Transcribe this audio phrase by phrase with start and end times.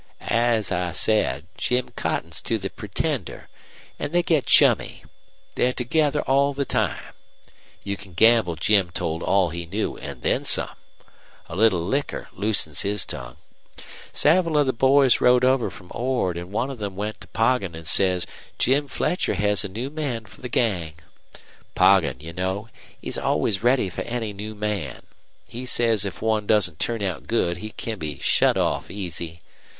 [0.29, 3.49] "As I said, Jim cottons to the pretender,
[3.99, 5.03] an' they get chummy.
[5.53, 7.13] They're together all the time.
[7.83, 10.71] You can gamble Jim told all he knew an' then some.
[11.47, 13.35] A little liquor loosens his tongue.
[14.11, 17.75] Several of the boys rode over from Ord, an' one of them went to Poggin
[17.75, 18.25] an' says
[18.57, 20.95] Jim Fletcher has a new man for the gang.
[21.75, 22.69] Poggin, you know,
[23.03, 25.03] is always ready for any new man.
[25.47, 29.43] He says if one doesn't turn out good he can be shut off easy.